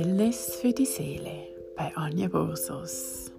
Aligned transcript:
Wellness 0.00 0.56
für 0.56 0.72
die 0.72 0.86
Seele 0.86 1.46
bei 1.76 1.92
Anja 1.94 2.28
Borsos. 2.28 3.30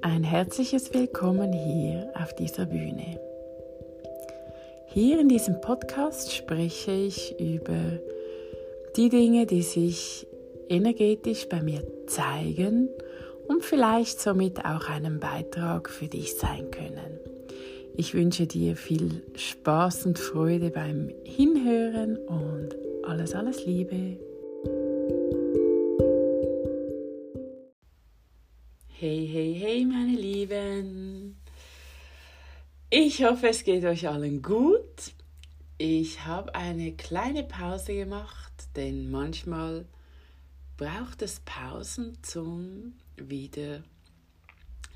Ein 0.00 0.24
herzliches 0.24 0.94
Willkommen 0.94 1.52
hier 1.52 2.10
auf 2.14 2.34
dieser 2.34 2.64
Bühne. 2.64 3.20
Hier 4.86 5.20
in 5.20 5.28
diesem 5.28 5.60
Podcast 5.60 6.34
spreche 6.34 6.92
ich 6.92 7.38
über 7.38 7.98
die 8.96 9.10
Dinge, 9.10 9.44
die 9.44 9.60
sich 9.60 10.26
energetisch 10.70 11.46
bei 11.46 11.60
mir 11.62 11.82
zeigen 12.06 12.88
und 13.48 13.62
vielleicht 13.62 14.20
somit 14.20 14.64
auch 14.64 14.88
einen 14.88 15.20
Beitrag 15.20 15.90
für 15.90 16.06
dich 16.06 16.36
sein 16.36 16.70
können. 16.70 17.20
Ich 17.98 18.14
wünsche 18.14 18.46
dir 18.46 18.76
viel 18.76 19.22
Spaß 19.34 20.06
und 20.06 20.18
Freude 20.18 20.70
beim 20.70 21.12
Hinhören 21.24 22.16
und 22.16 22.70
alles, 23.04 23.34
alles 23.34 23.66
Liebe. 23.66 24.16
Hey, 29.00 29.28
hey, 29.28 29.54
hey, 29.54 29.84
meine 29.84 30.18
Lieben. 30.18 31.36
Ich 32.90 33.22
hoffe, 33.22 33.50
es 33.50 33.62
geht 33.62 33.84
euch 33.84 34.08
allen 34.08 34.42
gut. 34.42 35.14
Ich 35.76 36.24
habe 36.24 36.52
eine 36.56 36.96
kleine 36.96 37.44
Pause 37.44 37.94
gemacht, 37.94 38.52
denn 38.74 39.08
manchmal 39.08 39.86
braucht 40.76 41.22
es 41.22 41.38
Pausen, 41.38 42.18
zum 42.24 42.94
wieder 43.14 43.84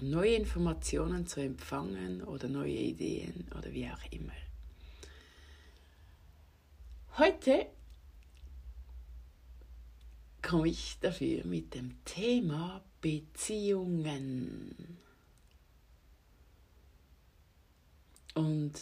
neue 0.01 0.35
Informationen 0.35 1.29
zu 1.29 1.41
empfangen 1.41 2.25
oder 2.25 2.49
neue 2.49 2.75
Ideen 2.75 3.47
oder 3.57 3.73
wie 3.73 3.87
auch 3.87 4.11
immer. 4.11 4.35
Heute 7.19 7.67
komme 10.43 10.71
ich 10.71 10.99
dafür 11.01 11.45
mit 11.45 11.73
dem 11.77 12.05
Thema 12.05 12.83
Beziehungen. 13.03 14.97
Und 18.35 18.73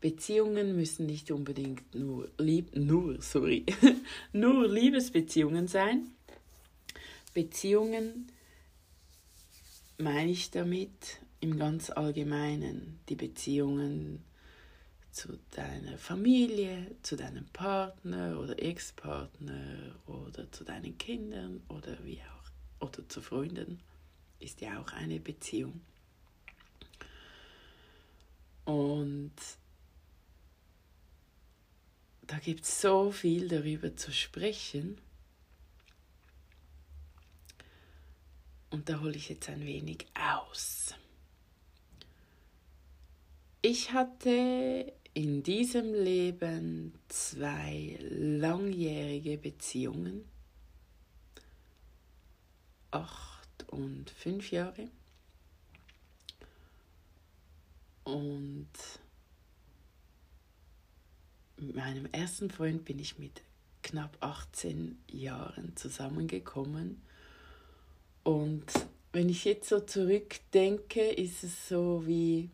Beziehungen 0.00 0.74
müssen 0.74 1.06
nicht 1.06 1.30
unbedingt 1.30 1.94
nur 1.94 2.28
lieb, 2.38 2.74
nur, 2.74 3.22
sorry, 3.22 3.64
nur 4.32 4.66
Liebesbeziehungen 4.68 5.68
sein. 5.68 6.10
Beziehungen 7.32 8.32
meine 9.98 10.30
ich 10.30 10.50
damit 10.50 11.20
im 11.40 11.56
ganz 11.56 11.90
Allgemeinen 11.90 12.98
die 13.08 13.16
Beziehungen 13.16 14.24
zu 15.12 15.38
deiner 15.52 15.96
Familie, 15.96 16.96
zu 17.02 17.16
deinem 17.16 17.46
Partner 17.46 18.40
oder 18.40 18.60
Ex-Partner 18.60 19.94
oder 20.06 20.50
zu 20.50 20.64
deinen 20.64 20.98
Kindern 20.98 21.62
oder 21.68 21.96
wie 22.04 22.20
auch 22.20 22.33
oder 22.84 23.08
zu 23.08 23.20
Freunden 23.20 23.80
ist 24.38 24.60
ja 24.60 24.80
auch 24.80 24.92
eine 24.92 25.20
Beziehung. 25.20 25.80
Und 28.64 29.34
da 32.22 32.38
gibt 32.38 32.64
es 32.64 32.80
so 32.80 33.10
viel 33.10 33.48
darüber 33.48 33.94
zu 33.96 34.12
sprechen. 34.12 34.98
Und 38.70 38.88
da 38.88 39.00
hole 39.00 39.14
ich 39.14 39.28
jetzt 39.28 39.48
ein 39.48 39.64
wenig 39.64 40.06
aus. 40.14 40.94
Ich 43.62 43.92
hatte 43.92 44.92
in 45.14 45.42
diesem 45.42 45.94
Leben 45.94 46.92
zwei 47.08 47.96
langjährige 48.00 49.38
Beziehungen, 49.38 50.24
acht 52.94 53.64
und 53.68 54.10
fünf 54.10 54.50
Jahre. 54.50 54.88
Und 58.04 58.68
mit 61.56 61.74
meinem 61.74 62.06
ersten 62.12 62.50
Freund 62.50 62.84
bin 62.84 62.98
ich 62.98 63.18
mit 63.18 63.42
knapp 63.82 64.16
18 64.20 64.98
Jahren 65.08 65.76
zusammengekommen 65.76 67.02
und 68.24 68.64
wenn 69.12 69.28
ich 69.28 69.44
jetzt 69.44 69.68
so 69.68 69.80
zurückdenke, 69.80 71.02
ist 71.02 71.44
es 71.44 71.68
so 71.68 72.04
wie, 72.06 72.50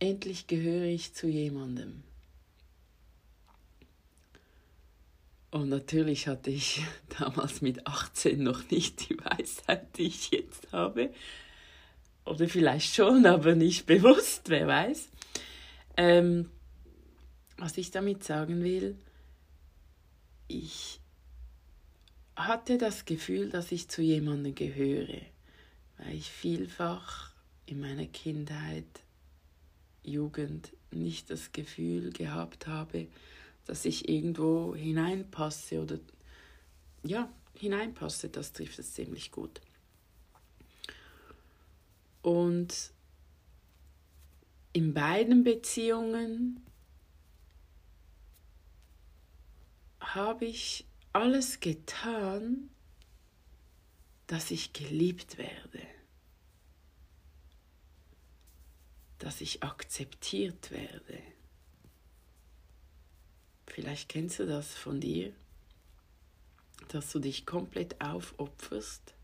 endlich 0.00 0.48
gehöre 0.48 0.84
ich 0.84 1.14
zu 1.14 1.28
jemandem. 1.28 2.02
Und 5.50 5.68
natürlich 5.68 6.28
hatte 6.28 6.50
ich 6.50 6.82
damals 7.18 7.60
mit 7.60 7.86
18 7.86 8.42
noch 8.42 8.70
nicht 8.70 9.08
die 9.08 9.18
Weisheit, 9.18 9.96
die 9.96 10.06
ich 10.06 10.30
jetzt 10.30 10.72
habe. 10.72 11.12
Oder 12.24 12.48
vielleicht 12.48 12.94
schon, 12.94 13.26
aber 13.26 13.54
nicht 13.54 13.86
bewusst, 13.86 14.48
wer 14.48 14.66
weiß. 14.66 15.08
Ähm, 15.96 16.50
was 17.56 17.76
ich 17.76 17.90
damit 17.90 18.22
sagen 18.24 18.62
will, 18.62 18.96
ich 20.46 21.00
hatte 22.36 22.78
das 22.78 23.04
Gefühl, 23.04 23.50
dass 23.50 23.72
ich 23.72 23.88
zu 23.88 24.02
jemandem 24.02 24.54
gehöre, 24.54 25.20
weil 25.98 26.14
ich 26.14 26.30
vielfach 26.30 27.32
in 27.66 27.80
meiner 27.80 28.06
Kindheit, 28.06 28.86
Jugend 30.02 30.72
nicht 30.90 31.30
das 31.30 31.52
Gefühl 31.52 32.10
gehabt 32.12 32.66
habe, 32.66 33.06
dass 33.66 33.84
ich 33.84 34.08
irgendwo 34.08 34.74
hineinpasse 34.74 35.80
oder 35.80 35.98
ja, 37.02 37.30
hineinpasse, 37.54 38.28
das 38.28 38.52
trifft 38.52 38.78
es 38.78 38.94
ziemlich 38.94 39.30
gut. 39.30 39.60
Und 42.22 42.92
in 44.72 44.94
beiden 44.94 45.42
Beziehungen 45.44 46.64
habe 50.00 50.44
ich 50.44 50.84
alles 51.12 51.60
getan, 51.60 52.70
dass 54.26 54.50
ich 54.50 54.72
geliebt 54.72 55.38
werde, 55.38 55.82
dass 59.18 59.40
ich 59.40 59.62
akzeptiert 59.62 60.70
werde. 60.70 61.18
Vielleicht 63.72 64.08
kennst 64.08 64.40
du 64.40 64.46
das 64.46 64.74
von 64.74 65.00
dir, 65.00 65.32
dass 66.88 67.12
du 67.12 67.20
dich 67.20 67.46
komplett 67.46 68.00
aufopferst, 68.00 69.14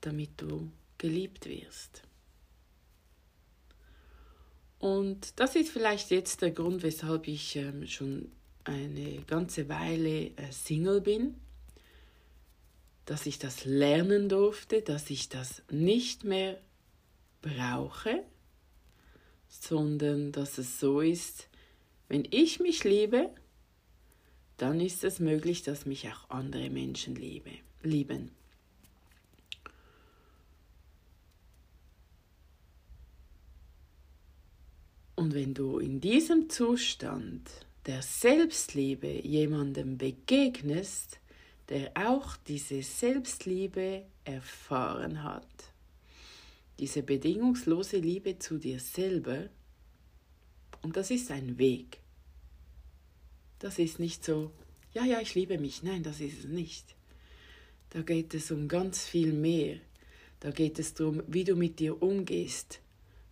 damit 0.00 0.30
du 0.38 0.72
geliebt 0.96 1.46
wirst. 1.46 2.02
Und 4.78 5.38
das 5.38 5.54
ist 5.54 5.70
vielleicht 5.70 6.10
jetzt 6.10 6.40
der 6.40 6.52
Grund, 6.52 6.82
weshalb 6.82 7.28
ich 7.28 7.56
ähm, 7.56 7.86
schon 7.86 8.32
eine 8.64 9.20
ganze 9.26 9.68
Weile 9.68 10.28
äh, 10.36 10.50
Single 10.50 11.02
bin, 11.02 11.34
dass 13.04 13.26
ich 13.26 13.38
das 13.38 13.66
lernen 13.66 14.30
durfte, 14.30 14.80
dass 14.80 15.10
ich 15.10 15.28
das 15.28 15.62
nicht 15.70 16.24
mehr 16.24 16.58
brauche, 17.42 18.24
sondern 19.50 20.32
dass 20.32 20.56
es 20.56 20.80
so 20.80 21.02
ist, 21.02 21.49
wenn 22.10 22.26
ich 22.30 22.58
mich 22.58 22.82
liebe, 22.82 23.30
dann 24.56 24.80
ist 24.80 25.04
es 25.04 25.20
möglich, 25.20 25.62
dass 25.62 25.86
mich 25.86 26.08
auch 26.08 26.28
andere 26.28 26.68
Menschen 26.68 27.14
liebe, 27.14 27.52
lieben. 27.84 28.32
Und 35.14 35.34
wenn 35.34 35.54
du 35.54 35.78
in 35.78 36.00
diesem 36.00 36.50
Zustand 36.50 37.48
der 37.86 38.02
Selbstliebe 38.02 39.06
jemandem 39.06 39.96
begegnest, 39.96 41.20
der 41.68 41.92
auch 41.94 42.36
diese 42.36 42.82
Selbstliebe 42.82 44.02
erfahren 44.24 45.22
hat, 45.22 45.46
diese 46.80 47.04
bedingungslose 47.04 47.98
Liebe 47.98 48.40
zu 48.40 48.58
dir 48.58 48.80
selber, 48.80 49.48
und 50.82 50.96
das 50.96 51.10
ist 51.10 51.30
ein 51.30 51.58
Weg. 51.58 51.98
Das 53.58 53.78
ist 53.78 53.98
nicht 53.98 54.24
so, 54.24 54.50
ja, 54.92 55.04
ja, 55.04 55.20
ich 55.20 55.34
liebe 55.34 55.58
mich. 55.58 55.82
Nein, 55.82 56.02
das 56.02 56.20
ist 56.20 56.40
es 56.40 56.44
nicht. 56.46 56.96
Da 57.90 58.02
geht 58.02 58.34
es 58.34 58.50
um 58.50 58.68
ganz 58.68 59.04
viel 59.04 59.32
mehr. 59.32 59.78
Da 60.40 60.50
geht 60.50 60.78
es 60.78 60.94
darum, 60.94 61.22
wie 61.26 61.44
du 61.44 61.54
mit 61.54 61.78
dir 61.78 62.02
umgehst, 62.02 62.80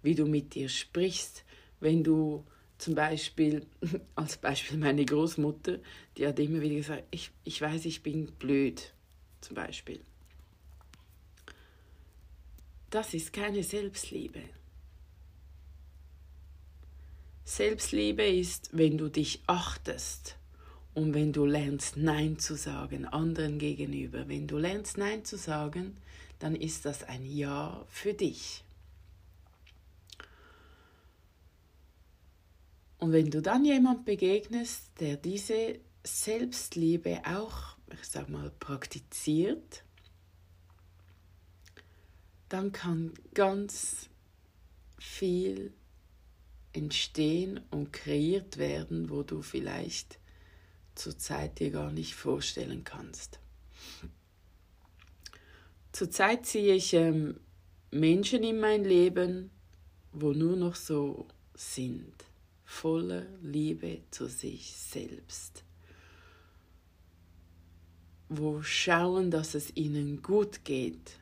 wie 0.02 0.14
du 0.14 0.26
mit 0.26 0.54
dir 0.54 0.68
sprichst, 0.68 1.44
wenn 1.80 2.04
du 2.04 2.44
zum 2.76 2.94
Beispiel, 2.94 3.66
als 4.14 4.36
Beispiel 4.36 4.78
meine 4.78 5.04
Großmutter, 5.04 5.78
die 6.16 6.26
hat 6.26 6.38
immer 6.38 6.60
wieder 6.60 6.76
gesagt, 6.76 7.04
ich, 7.10 7.30
ich 7.44 7.60
weiß, 7.60 7.86
ich 7.86 8.02
bin 8.02 8.26
blöd, 8.38 8.92
zum 9.40 9.56
Beispiel. 9.56 10.00
Das 12.90 13.14
ist 13.14 13.32
keine 13.32 13.62
Selbstliebe. 13.62 14.40
Selbstliebe 17.48 18.24
ist, 18.26 18.68
wenn 18.72 18.98
du 18.98 19.08
dich 19.08 19.42
achtest 19.46 20.36
Und 20.94 21.14
wenn 21.14 21.32
du 21.32 21.46
lernst 21.46 21.96
Nein 21.96 22.38
zu 22.38 22.56
sagen, 22.56 23.06
anderen 23.06 23.58
gegenüber, 23.58 24.28
wenn 24.28 24.46
du 24.46 24.58
lernst 24.58 24.98
Nein 24.98 25.24
zu 25.24 25.38
sagen, 25.38 25.96
dann 26.40 26.56
ist 26.56 26.84
das 26.84 27.04
ein 27.04 27.24
Ja 27.24 27.84
für 27.88 28.14
dich. 28.14 28.64
Und 32.98 33.12
wenn 33.12 33.30
du 33.30 33.40
dann 33.40 33.64
jemand 33.64 34.04
begegnest, 34.04 34.90
der 34.98 35.16
diese 35.16 35.78
Selbstliebe 36.04 37.22
auch, 37.24 37.76
ich 37.92 38.08
sag 38.08 38.28
mal, 38.28 38.50
praktiziert, 38.58 39.84
dann 42.48 42.72
kann 42.72 43.14
ganz 43.34 44.08
viel 44.98 45.72
entstehen 46.78 47.60
und 47.70 47.92
kreiert 47.92 48.56
werden, 48.56 49.10
wo 49.10 49.22
du 49.22 49.42
vielleicht 49.42 50.18
zurzeit 50.94 51.58
dir 51.58 51.70
gar 51.70 51.92
nicht 51.92 52.14
vorstellen 52.14 52.84
kannst. 52.84 53.38
Zurzeit 55.92 56.46
ziehe 56.46 56.74
ich 56.74 56.94
ähm, 56.94 57.40
Menschen 57.90 58.42
in 58.42 58.60
mein 58.60 58.84
Leben, 58.84 59.50
wo 60.12 60.32
nur 60.32 60.56
noch 60.56 60.74
so 60.74 61.26
sind, 61.54 62.14
voller 62.64 63.26
Liebe 63.42 64.02
zu 64.10 64.26
sich 64.26 64.72
selbst, 64.76 65.64
wo 68.28 68.62
schauen, 68.62 69.30
dass 69.30 69.54
es 69.54 69.74
ihnen 69.76 70.22
gut 70.22 70.64
geht, 70.64 71.18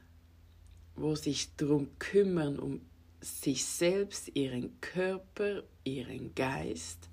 wo 0.97 1.15
sich 1.15 1.55
darum 1.57 1.89
kümmern, 1.99 2.59
um 2.59 2.81
sich 3.21 3.65
selbst, 3.65 4.35
ihren 4.35 4.81
Körper, 4.81 5.63
ihren 5.85 6.35
Geist 6.35 7.09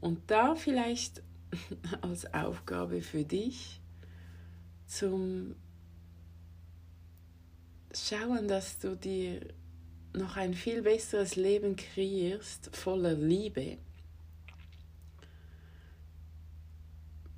und 0.00 0.30
da 0.30 0.54
vielleicht 0.54 1.22
als 2.00 2.32
Aufgabe 2.32 3.02
für 3.02 3.24
dich 3.24 3.80
zum 4.86 5.56
Schauen, 7.92 8.46
dass 8.46 8.78
du 8.78 8.94
dir 8.94 9.40
noch 10.12 10.36
ein 10.36 10.54
viel 10.54 10.82
besseres 10.82 11.36
Leben 11.36 11.76
kreierst, 11.76 12.74
voller 12.76 13.14
Liebe. 13.14 13.78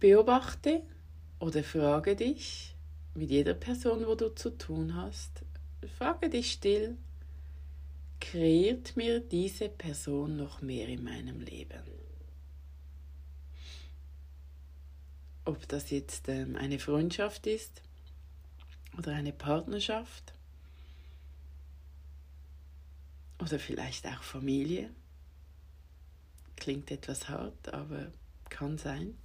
Beobachte 0.01 0.83
oder 1.41 1.63
frage 1.63 2.17
dich, 2.17 2.75
mit 3.15 3.31
jeder 3.31 3.55
Person, 3.55 4.07
wo 4.07 4.15
du 4.15 4.35
zu 4.35 4.51
tun 4.51 4.95
hast, 4.95 5.43
frage 5.97 6.29
dich 6.29 6.53
still, 6.53 6.97
kreiert 8.21 8.97
mir 8.97 9.21
diese 9.21 9.69
Person 9.69 10.37
noch 10.37 10.61
mehr 10.63 10.89
in 10.89 11.05
meinem 11.05 11.41
Leben? 11.41 11.99
ob 15.49 15.67
das 15.67 15.89
jetzt 15.89 16.29
ähm, 16.29 16.57
eine 16.57 16.79
Freundschaft 16.79 17.47
ist 17.47 17.81
oder 18.99 19.15
eine 19.15 19.33
Partnerschaft 19.33 20.35
oder 23.39 23.59
vielleicht 23.59 24.07
auch 24.07 24.23
Familie. 24.23 24.91
Klingt 26.57 26.91
etwas 26.91 27.31
hart, 27.31 27.73
aber 27.73 28.13
kann 28.51 28.77
sein. 28.77 29.17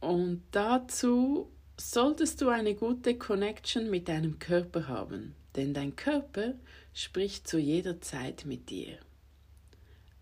Und 0.00 0.42
dazu 0.50 1.52
solltest 1.80 2.42
du 2.42 2.50
eine 2.50 2.74
gute 2.74 3.16
Connection 3.16 3.90
mit 3.90 4.08
deinem 4.08 4.38
Körper 4.38 4.86
haben, 4.86 5.34
denn 5.56 5.72
dein 5.72 5.96
Körper 5.96 6.54
spricht 6.92 7.48
zu 7.48 7.58
jeder 7.58 8.00
Zeit 8.02 8.44
mit 8.44 8.68
dir. 8.68 8.98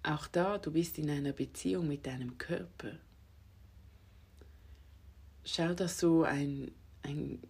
Auch 0.04 0.28
da, 0.28 0.58
du 0.58 0.70
bist 0.70 0.98
in 0.98 1.10
einer 1.10 1.32
Beziehung 1.32 1.88
mit 1.88 2.06
deinem 2.06 2.38
Körper. 2.38 2.92
Schau, 5.44 5.74
dass 5.74 5.98
du 5.98 6.22
ein, 6.22 6.70
ein, 7.02 7.40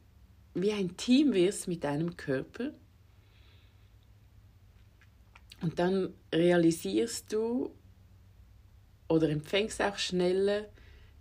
wie 0.54 0.72
ein 0.72 0.96
Team 0.96 1.34
wirst 1.34 1.68
mit 1.68 1.84
deinem 1.84 2.16
Körper. 2.16 2.72
Und 5.60 5.78
dann 5.78 6.14
realisierst 6.32 7.30
du 7.32 7.74
oder 9.08 9.28
empfängst 9.28 9.82
auch 9.82 9.98
schneller 9.98 10.66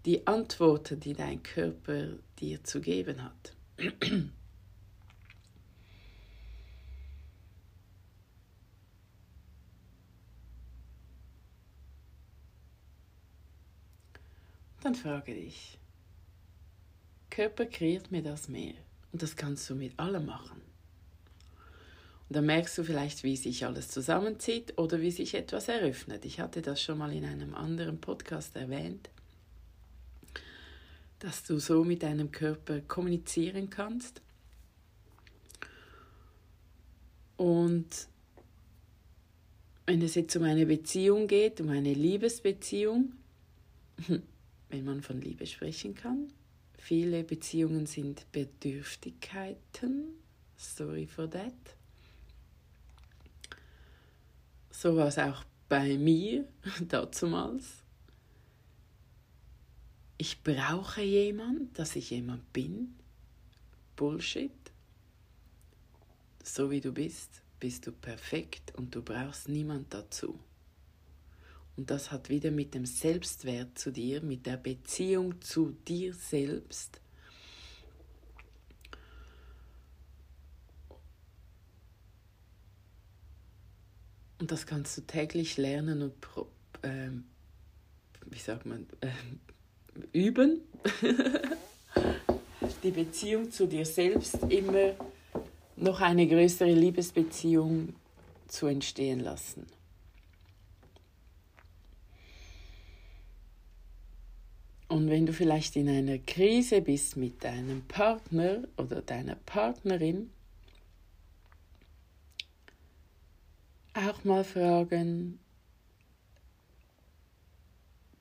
die 0.07 0.25
Antworten, 0.25 1.00
die 1.01 1.13
dein 1.13 1.44
Körper 1.44 2.13
dir 2.39 2.63
zu 2.63 2.80
geben 2.80 3.21
hat. 3.21 3.54
dann 14.81 14.95
frage 14.95 15.33
dich, 15.33 15.77
Körper 17.30 17.65
kreiert 17.65 18.09
mir 18.09 18.24
das 18.24 18.48
mehr. 18.48 18.75
Und 19.12 19.21
das 19.21 19.36
kannst 19.36 19.69
du 19.69 19.75
mit 19.75 20.00
allem 20.00 20.25
machen. 20.27 20.62
Und 22.30 22.36
dann 22.38 22.45
merkst 22.45 22.77
du 22.77 22.86
vielleicht, 22.86 23.24
wie 23.24 23.36
sich 23.36 23.65
alles 23.65 23.89
zusammenzieht 23.89 24.77
oder 24.77 25.01
wie 25.01 25.12
sich 25.12 25.33
etwas 25.33 25.68
eröffnet. 25.68 26.24
Ich 26.24 26.39
hatte 26.39 26.62
das 26.62 26.81
schon 26.81 26.98
mal 26.98 27.12
in 27.13 27.25
einem 27.25 27.54
anderen 27.54 28.00
Podcast 28.00 28.56
erwähnt, 28.56 29.09
dass 31.19 31.43
du 31.43 31.59
so 31.59 31.83
mit 31.83 32.03
deinem 32.03 32.31
Körper 32.31 32.81
kommunizieren 32.81 33.69
kannst. 33.69 34.21
Und 37.37 38.07
wenn 39.85 40.01
es 40.01 40.15
jetzt 40.15 40.35
um 40.35 40.43
eine 40.43 40.65
Beziehung 40.65 41.27
geht, 41.27 41.61
um 41.61 41.69
eine 41.69 41.93
Liebesbeziehung, 41.93 43.13
wenn 44.69 44.85
man 44.85 45.01
von 45.01 45.21
Liebe 45.21 45.45
sprechen 45.45 45.95
kann. 45.95 46.27
Viele 46.77 47.23
Beziehungen 47.23 47.85
sind 47.85 48.31
Bedürftigkeiten. 48.31 50.13
Sorry 50.55 51.07
for 51.07 51.29
that. 51.29 51.53
So 54.71 54.95
war 54.95 55.07
es 55.07 55.17
auch 55.17 55.43
bei 55.69 55.97
mir 55.97 56.47
dazumals. 56.87 57.83
Ich 60.17 60.43
brauche 60.43 61.01
jemand, 61.01 61.77
dass 61.77 61.95
ich 61.95 62.09
jemand 62.09 62.51
bin. 62.51 62.95
Bullshit. 63.95 64.51
So 66.43 66.71
wie 66.71 66.81
du 66.81 66.92
bist, 66.92 67.42
bist 67.59 67.85
du 67.85 67.92
perfekt 67.92 68.73
und 68.75 68.95
du 68.95 69.01
brauchst 69.01 69.49
niemand 69.49 69.94
dazu. 69.94 70.39
Und 71.75 71.92
das 71.92 72.11
hat 72.11 72.30
wieder 72.30 72.49
mit 72.49 72.73
dem 72.73 72.85
Selbstwert 72.85 73.77
zu 73.77 73.92
dir, 73.92 74.21
mit 74.21 74.47
der 74.47 74.57
Beziehung 74.57 75.39
zu 75.42 75.77
dir 75.87 76.13
selbst. 76.15 76.99
Und 84.39 84.51
das 84.51 84.65
kannst 84.65 84.97
du 84.97 85.01
täglich 85.01 85.57
lernen 85.57 86.01
und 86.01 86.13
äh, 86.83 87.09
wie 88.25 88.39
sagt 88.39 88.65
man, 88.65 88.87
äh, 89.01 89.11
üben. 90.13 90.61
Die 92.83 92.92
Beziehung 92.92 93.51
zu 93.51 93.66
dir 93.68 93.85
selbst 93.85 94.37
immer 94.49 94.94
noch 95.75 96.01
eine 96.01 96.27
größere 96.27 96.71
Liebesbeziehung 96.71 97.94
zu 98.47 98.68
entstehen 98.68 99.19
lassen. 99.19 99.66
Und 104.89 105.09
wenn 105.09 105.25
du 105.25 105.33
vielleicht 105.33 105.75
in 105.75 105.89
einer 105.89 106.18
Krise 106.18 106.81
bist 106.81 107.18
mit 107.18 107.44
deinem 107.44 107.81
Partner 107.83 108.63
oder 108.77 109.01
deiner 109.01 109.35
Partnerin, 109.35 110.30
auch 113.94 114.23
mal 114.23 114.44
fragen, 114.44 115.39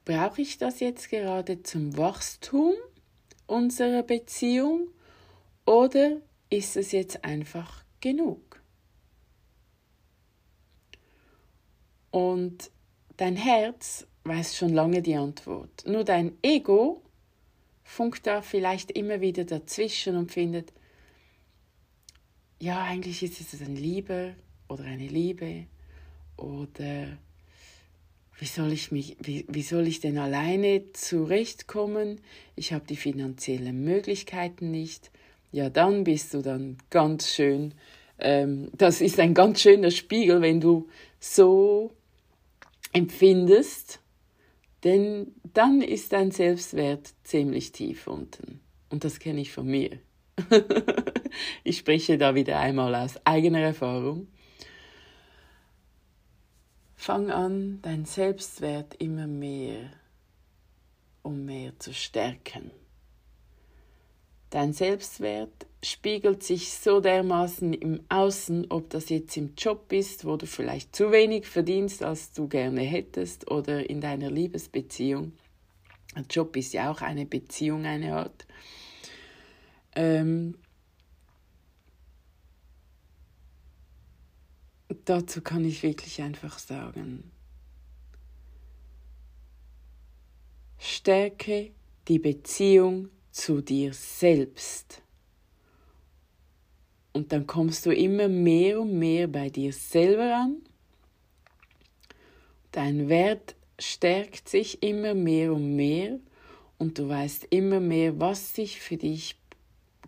brauche 0.06 0.40
ich 0.40 0.56
das 0.56 0.80
jetzt 0.80 1.10
gerade 1.10 1.62
zum 1.62 1.98
Wachstum 1.98 2.72
unserer 3.46 4.02
Beziehung 4.02 4.88
oder 5.66 6.22
ist 6.48 6.76
es 6.76 6.92
jetzt 6.92 7.25
einfach 7.25 7.84
genug? 8.00 8.62
Und 12.10 12.70
dein 13.16 13.36
Herz 13.36 14.06
weiß 14.22 14.56
schon 14.56 14.72
lange 14.72 15.02
die 15.02 15.16
Antwort. 15.16 15.84
Nur 15.86 16.04
dein 16.04 16.38
Ego 16.40 17.02
funkt 17.82 18.26
da 18.26 18.42
vielleicht 18.42 18.92
immer 18.92 19.20
wieder 19.20 19.44
dazwischen 19.44 20.16
und 20.16 20.30
findet, 20.30 20.72
ja, 22.60 22.82
eigentlich 22.84 23.22
ist 23.25 23.40
es 23.52 23.60
ein 23.60 23.76
Liebe 23.76 24.36
oder 24.68 24.84
eine 24.84 25.08
Liebe 25.08 25.66
oder 26.36 27.18
wie 28.38 28.47
soll 28.47 28.73
ich 28.73 28.93
mich, 28.93 29.16
wie, 29.21 29.47
wie 29.49 29.62
soll 29.62 29.87
ich 29.87 30.00
denn 30.00 30.19
alleine 30.19 30.93
zurechtkommen? 30.93 32.21
Ich 32.55 32.73
habe 32.73 32.87
die 32.87 32.97
finanziellen 32.97 33.83
Möglichkeiten 33.83 34.71
nicht. 34.71 35.11
Ja, 35.52 35.71
dann 35.71 36.05
bist 36.05 36.35
du 36.35 36.43
dann 36.43 36.76
ganz 36.90 37.33
schön. 37.33 37.73
Ähm, 38.19 38.71
das 38.76 39.00
ist 39.00 39.19
ein 39.21 39.33
ganz 39.33 39.62
schöner 39.62 39.90
Spiegel, 39.90 40.43
wenn 40.43 40.61
du 40.61 40.88
so 41.19 41.93
empfindest, 42.93 44.00
denn 44.85 45.35
dann 45.55 45.81
ist 45.81 46.12
dein 46.12 46.31
Selbstwert 46.31 47.14
ziemlich 47.25 47.73
tief 47.73 48.07
unten. 48.07 48.61
Und 48.90 49.05
das 49.05 49.19
kenne 49.19 49.40
ich 49.40 49.52
von 49.52 49.66
mir. 49.66 49.99
ich 51.64 51.78
spreche 51.78 52.19
da 52.19 52.35
wieder 52.35 52.59
einmal 52.59 52.95
aus 52.95 53.19
eigener 53.25 53.61
Erfahrung. 53.61 54.28
Fang 57.06 57.30
an, 57.30 57.78
dein 57.82 58.04
Selbstwert 58.04 58.96
immer 58.98 59.28
mehr 59.28 59.92
und 61.22 61.44
mehr 61.44 61.78
zu 61.78 61.94
stärken. 61.94 62.72
Dein 64.50 64.72
Selbstwert 64.72 65.68
spiegelt 65.84 66.42
sich 66.42 66.72
so 66.72 66.98
dermaßen 66.98 67.75
im 67.75 68.00
Außen, 68.08 68.72
ob 68.72 68.90
das 68.90 69.08
jetzt 69.08 69.36
im 69.36 69.54
Job 69.56 69.92
ist, 69.92 70.25
wo 70.25 70.36
du 70.36 70.46
vielleicht 70.46 70.96
zu 70.96 71.12
wenig 71.12 71.46
verdienst, 71.46 72.02
als 72.02 72.32
du 72.32 72.48
gerne 72.48 72.80
hättest, 72.80 73.52
oder 73.52 73.88
in 73.88 74.00
deiner 74.00 74.32
Liebesbeziehung. 74.32 75.30
Ein 76.16 76.26
Job 76.28 76.56
ist 76.56 76.72
ja 76.72 76.90
auch 76.90 77.02
eine 77.02 77.25
Beziehung, 77.25 77.86
eine 77.86 78.16
Art. 78.16 78.48
Ähm, 79.94 80.58
dazu 85.06 85.40
kann 85.40 85.64
ich 85.64 85.82
wirklich 85.82 86.20
einfach 86.20 86.58
sagen, 86.58 87.30
stärke 90.78 91.72
die 92.08 92.18
Beziehung 92.18 93.08
zu 93.30 93.62
dir 93.62 93.92
selbst. 93.94 95.02
Und 97.12 97.32
dann 97.32 97.46
kommst 97.46 97.86
du 97.86 97.94
immer 97.94 98.28
mehr 98.28 98.80
und 98.80 98.98
mehr 98.98 99.26
bei 99.26 99.48
dir 99.48 99.72
selber 99.72 100.36
an. 100.36 100.62
Dein 102.72 103.08
Wert 103.08 103.54
stärkt 103.78 104.48
sich 104.48 104.82
immer 104.82 105.14
mehr 105.14 105.54
und 105.54 105.76
mehr 105.76 106.18
und 106.78 106.98
du 106.98 107.08
weißt 107.08 107.46
immer 107.50 107.80
mehr, 107.80 108.20
was 108.20 108.54
sich 108.54 108.80
für 108.80 108.98
dich 108.98 109.36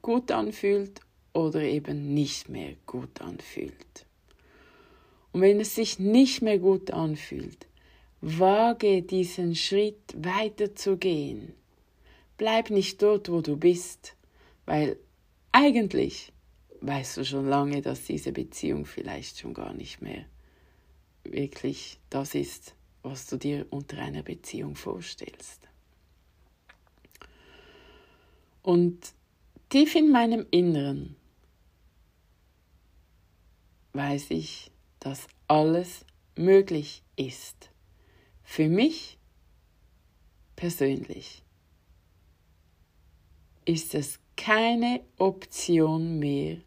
gut 0.02 0.30
anfühlt 0.30 1.00
oder 1.32 1.62
eben 1.62 2.12
nicht 2.12 2.48
mehr 2.48 2.74
gut 2.84 3.22
anfühlt. 3.22 4.07
Und 5.32 5.42
wenn 5.42 5.61
es 5.61 5.75
sich 5.75 5.99
nicht 5.99 6.42
mehr 6.42 6.58
gut 6.58 6.90
anfühlt, 6.90 7.66
wage 8.20 9.02
diesen 9.02 9.54
Schritt 9.54 10.14
weiterzugehen. 10.16 11.54
Bleib 12.37 12.70
nicht 12.70 13.02
dort, 13.02 13.30
wo 13.30 13.40
du 13.40 13.56
bist, 13.56 14.16
weil 14.64 14.97
eigentlich 15.52 16.32
weißt 16.80 17.16
du 17.16 17.25
schon 17.25 17.47
lange, 17.47 17.82
dass 17.82 18.04
diese 18.04 18.32
Beziehung 18.32 18.87
vielleicht 18.87 19.38
schon 19.38 19.54
gar 19.54 19.73
nicht 19.73 20.00
mehr 20.00 20.25
wirklich 21.25 21.99
das 22.11 22.35
ist, 22.35 22.75
was 23.02 23.26
du 23.26 23.37
dir 23.37 23.66
unter 23.70 23.99
einer 23.99 24.23
Beziehung 24.23 24.75
vorstellst. 24.75 25.68
Und 28.62 29.12
tief 29.68 29.94
in 29.94 30.11
meinem 30.11 30.47
Inneren 30.50 31.16
weiß 33.92 34.30
ich, 34.30 34.70
dass 35.00 35.26
alles 35.46 36.04
möglich 36.36 37.02
ist. 37.16 37.70
Für 38.42 38.68
mich 38.68 39.18
persönlich 40.56 41.42
ist 43.64 43.94
es 43.94 44.18
keine 44.36 45.02
Option 45.18 46.18
mehr, 46.18 46.58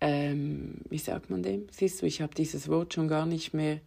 ähm, 0.00 0.76
wie 0.88 0.98
sagt 0.98 1.30
man 1.30 1.42
dem? 1.42 1.66
Siehst 1.70 2.00
du, 2.00 2.06
ich 2.06 2.20
habe 2.20 2.34
dieses 2.34 2.68
Wort 2.68 2.94
schon 2.94 3.08
gar 3.08 3.26
nicht 3.26 3.54
mehr 3.54 3.80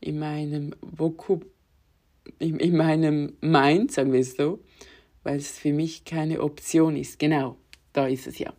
in 0.00 0.18
meinem 0.18 0.74
Vokub, 0.82 1.46
in, 2.38 2.58
in 2.58 2.76
meinem 2.76 3.36
Mind, 3.40 3.92
sagen 3.92 4.12
wir 4.12 4.20
es 4.20 4.36
so, 4.36 4.60
weil 5.22 5.38
es 5.38 5.58
für 5.58 5.72
mich 5.72 6.04
keine 6.04 6.42
Option 6.42 6.96
ist. 6.96 7.18
Genau, 7.18 7.56
da 7.94 8.06
ist 8.06 8.26
es 8.26 8.38
ja. 8.38 8.52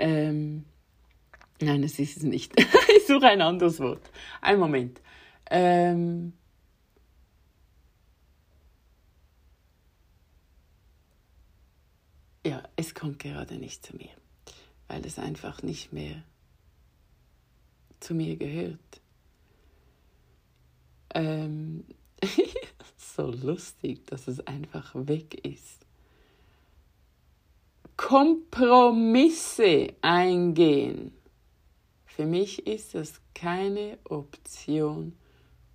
Ähm, 0.00 0.64
nein, 1.60 1.82
es 1.82 1.98
ist 1.98 2.16
es 2.16 2.22
nicht. 2.22 2.58
ich 2.96 3.06
suche 3.06 3.28
ein 3.28 3.42
anderes 3.42 3.80
Wort. 3.80 4.10
Ein 4.40 4.58
Moment. 4.58 5.02
Ähm, 5.50 6.32
ja, 12.46 12.62
es 12.76 12.94
kommt 12.94 13.18
gerade 13.18 13.56
nicht 13.56 13.84
zu 13.84 13.94
mir, 13.94 14.08
weil 14.88 15.04
es 15.04 15.18
einfach 15.18 15.62
nicht 15.62 15.92
mehr 15.92 16.22
zu 18.00 18.14
mir 18.14 18.38
gehört. 18.38 19.02
Ähm, 21.14 21.84
so 22.96 23.30
lustig, 23.30 24.06
dass 24.06 24.28
es 24.28 24.40
einfach 24.46 24.94
weg 24.94 25.46
ist. 25.46 25.84
Kompromisse 28.02 29.92
eingehen. 30.00 31.12
Für 32.06 32.24
mich 32.24 32.66
ist 32.66 32.94
es 32.94 33.20
keine 33.34 33.98
Option, 34.04 35.12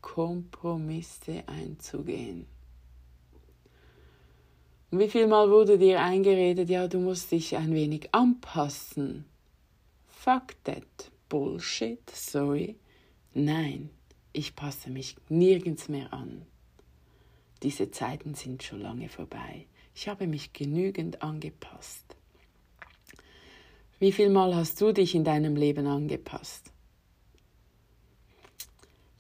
Kompromisse 0.02 1.44
einzugehen. 1.46 2.48
Und 4.90 5.00
wie 5.00 5.08
viel 5.08 5.28
Mal 5.28 5.52
wurde 5.52 5.78
dir 5.78 6.02
eingeredet, 6.02 6.68
ja, 6.68 6.88
du 6.88 6.98
musst 6.98 7.32
dich 7.32 7.56
ein 7.56 7.72
wenig 7.76 8.10
anpassen? 8.12 9.26
Fuck 10.08 10.56
that 10.64 11.12
Bullshit, 11.30 12.10
sorry. 12.10 12.76
Nein, 13.36 13.92
ich 14.34 14.56
passe 14.56 14.90
mich 14.90 15.16
nirgends 15.30 15.90
mehr 15.90 16.12
an. 16.12 16.42
Diese 17.62 17.92
Zeiten 17.92 18.34
sind 18.34 18.64
schon 18.64 18.82
lange 18.82 19.10
vorbei. 19.10 19.68
Ich 19.96 20.10
habe 20.10 20.28
mich 20.28 20.52
genügend 20.52 21.24
angepasst. 21.24 22.04
Wie 23.98 24.12
viel 24.12 24.30
Mal 24.30 24.54
hast 24.54 24.82
du 24.82 24.92
dich 24.92 25.16
in 25.16 25.24
deinem 25.24 25.56
Leben 25.56 25.88
angepasst? 25.88 26.70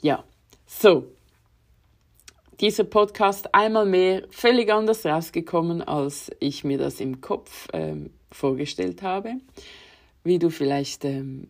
Ja, 0.01 0.25
so, 0.67 1.11
dieser 2.59 2.83
Podcast 2.83 3.55
einmal 3.55 3.85
mehr 3.85 4.27
völlig 4.31 4.69
anders 4.69 5.05
rausgekommen, 5.05 5.81
als 5.81 6.29
ich 6.41 6.65
mir 6.65 6.77
das 6.77 6.99
im 6.99 7.21
Kopf 7.21 7.69
ähm, 7.71 8.11
vorgestellt 8.29 9.01
habe. 9.01 9.35
Wie 10.25 10.39
du 10.39 10.49
vielleicht 10.49 11.05
ähm, 11.05 11.47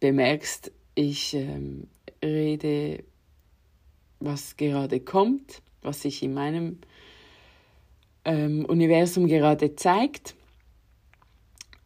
bemerkst, 0.00 0.72
ich 0.96 1.32
ähm, 1.34 1.86
rede, 2.20 3.04
was 4.18 4.56
gerade 4.56 4.98
kommt, 4.98 5.62
was 5.82 6.02
sich 6.02 6.24
in 6.24 6.34
meinem 6.34 6.80
ähm, 8.24 8.64
Universum 8.64 9.26
gerade 9.26 9.76
zeigt. 9.76 10.34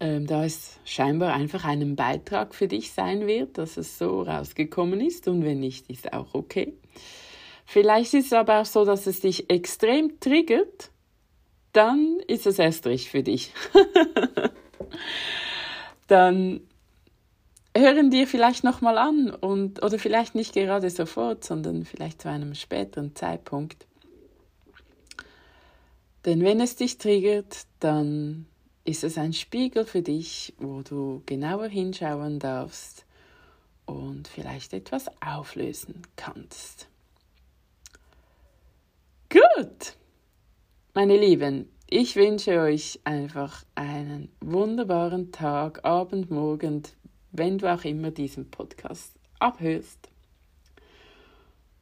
Ähm, 0.01 0.27
da 0.27 0.45
es 0.45 0.79
scheinbar 0.85 1.35
einfach 1.35 1.65
einen 1.65 1.97
Beitrag 1.97 2.55
für 2.55 2.69
dich 2.69 2.93
sein 2.93 3.27
wird, 3.27 3.59
dass 3.59 3.77
es 3.77 3.99
so 3.99 4.23
rausgekommen 4.23 5.01
ist 5.01 5.27
und 5.27 5.45
wenn 5.45 5.59
nicht, 5.59 5.91
ist 5.91 6.13
auch 6.13 6.35
okay. 6.35 6.75
Vielleicht 7.67 8.15
ist 8.15 8.27
es 8.27 8.33
aber 8.33 8.61
auch 8.61 8.65
so, 8.65 8.85
dass 8.85 9.09
es 9.09 9.21
dich 9.21 9.51
extrem 9.51 10.21
triggert, 10.21 10.91
dann 11.73 12.19
ist 12.29 12.47
es 12.47 12.61
erst 12.61 12.87
recht 12.87 13.09
für 13.09 13.25
dich. 13.25 13.53
dann 16.07 16.61
hören 17.77 18.11
dir 18.11 18.29
vielleicht 18.29 18.63
nochmal 18.63 18.99
an 18.99 19.31
und 19.31 19.83
oder 19.83 19.99
vielleicht 19.99 20.37
nicht 20.37 20.55
gerade 20.55 20.91
sofort, 20.91 21.45
sondern 21.45 21.85
vielleicht 21.85 22.23
zu 22.23 22.29
einem 22.29 22.55
späteren 22.55 23.17
Zeitpunkt. 23.17 23.88
Denn 26.25 26.43
wenn 26.43 26.61
es 26.61 26.77
dich 26.77 26.99
triggert, 26.99 27.67
dann 27.81 28.47
ist 28.85 29.05
es 29.05 29.19
ein 29.19 29.33
Spiegel 29.33 29.85
für 29.85 30.03
dich, 30.03 30.55
wo 30.59 30.83
du 30.83 31.23
genauer 31.27 31.69
hinschauen 31.69 32.39
darfst 32.39 33.05
und 33.87 34.29
vielleicht 34.29 34.73
etwas 34.73 35.07
auflösen 35.21 36.03
kannst. 36.17 36.89
Gut, 39.31 39.95
meine 40.95 41.17
Lieben, 41.19 41.69
ich 41.91 42.17
wünsche 42.17 42.61
euch 42.61 43.01
einfach 43.05 43.65
einen 43.75 44.31
wunderbaren 44.41 45.33
Tag, 45.33 45.85
Abend, 45.85 46.31
Morgen, 46.31 46.83
wenn 47.33 47.59
du 47.59 47.73
auch 47.73 47.85
immer 47.85 48.11
diesen 48.11 48.51
Podcast 48.51 49.15
abhörst. 49.39 50.08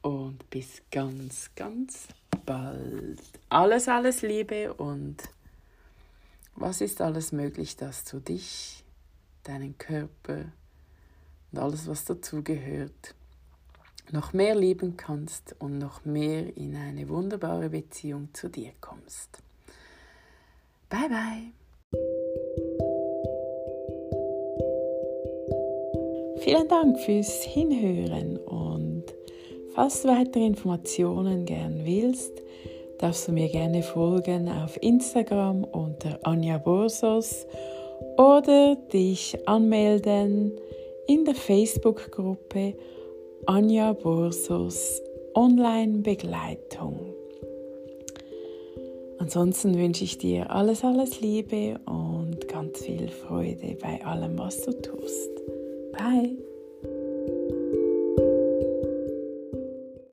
Und 0.07 0.49
bis 0.51 0.83
ganz, 0.93 1.51
ganz 1.57 2.07
bald. 2.45 3.21
Alles, 3.49 3.89
alles 3.89 4.23
Liebe 4.23 4.73
und 4.73 5.17
was 6.55 6.81
ist 6.81 7.01
alles 7.01 7.33
möglich, 7.33 7.75
dass 7.77 8.05
du 8.05 8.21
dich, 8.21 8.85
deinen 9.43 9.77
Körper 9.79 10.45
und 11.51 11.59
alles, 11.59 11.89
was 11.89 12.05
dazugehört, 12.05 13.17
noch 14.13 14.33
mehr 14.33 14.55
lieben 14.55 14.97
kannst 14.97 15.57
und 15.59 15.79
noch 15.79 16.05
mehr 16.05 16.57
in 16.57 16.77
eine 16.77 17.09
wunderbare 17.09 17.69
Beziehung 17.69 18.29
zu 18.33 18.49
dir 18.49 18.71
kommst. 18.81 19.43
Bye 20.89 21.09
bye. 21.09 21.53
Vielen 26.45 26.69
Dank 26.69 26.97
fürs 27.01 27.43
Hinhören 27.43 28.37
und 28.37 28.86
falls 29.77 30.03
du 30.03 30.09
weitere 30.09 30.47
Informationen 30.47 31.45
gern 31.45 31.83
willst, 31.85 32.33
darfst 32.99 33.29
du 33.29 33.33
mir 33.33 33.49
gerne 33.49 33.83
folgen 33.83 34.49
auf 34.49 34.83
Instagram 34.83 35.65
unter 35.65 36.19
Anja 36.23 36.57
Borsos 36.57 37.47
oder 38.17 38.77
dich 38.91 39.37
anmelden 39.47 40.53
in 41.07 41.27
der 41.27 41.35
Facebook-Gruppe 41.35 42.75
Anja 43.45 43.93
Borsos 43.93 45.03
Online-Begleitung. 45.35 46.99
Ansonsten 49.19 49.77
wünsche 49.77 50.05
ich 50.05 50.17
dir 50.17 50.51
alles, 50.51 50.85
alles 50.85 51.21
Liebe 51.21 51.79
und 51.85 52.49
ganz 52.49 52.81
viel 52.81 53.09
Freude 53.09 53.77
bei 53.83 54.03
allem, 54.07 54.39
was 54.39 54.63
du 54.63 54.73
tust. 54.73 55.31
Bye! 55.93 56.56